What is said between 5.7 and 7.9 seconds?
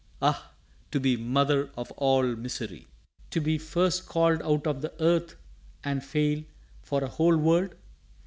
and fail For a whole world!